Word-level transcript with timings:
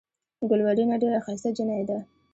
ګلورينه 0.49 0.95
ډېره 1.01 1.19
ښائسته 1.25 1.49
جينۍ 1.57 1.83
ده۔ 1.89 1.97